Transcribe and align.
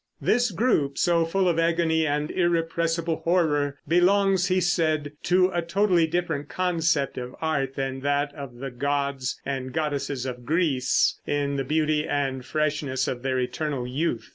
This 0.19 0.49
group, 0.49 0.97
so 0.97 1.25
full 1.25 1.47
of 1.47 1.59
agony 1.59 2.07
and 2.07 2.31
irrepressible 2.31 3.17
horror, 3.17 3.77
belongs, 3.87 4.47
he 4.47 4.59
said, 4.59 5.11
to 5.25 5.51
a 5.53 5.61
totally 5.61 6.07
different 6.07 6.49
concept 6.49 7.19
of 7.19 7.35
art 7.39 7.75
from 7.75 7.99
that 7.99 8.33
of 8.33 8.55
the 8.55 8.71
gods 8.71 9.39
and 9.45 9.71
goddesses 9.71 10.25
of 10.25 10.43
Greece, 10.43 11.19
in 11.27 11.55
the 11.55 11.63
beauty 11.63 12.07
and 12.07 12.43
freshness 12.43 13.07
of 13.07 13.21
their 13.21 13.39
eternal 13.39 13.85
youth. 13.85 14.29